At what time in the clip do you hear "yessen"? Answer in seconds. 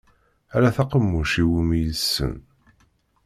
1.83-2.33